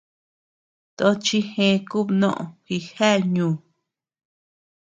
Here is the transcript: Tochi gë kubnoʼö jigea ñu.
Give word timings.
Tochi 0.97 1.39
gë 1.51 1.67
kubnoʼö 1.89 2.43
jigea 2.65 3.13
ñu. 3.33 3.47